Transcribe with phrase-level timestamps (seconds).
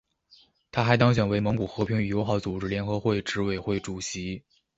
[0.71, 4.41] 他还当选为蒙古和平与友好组织联合会执委会主席。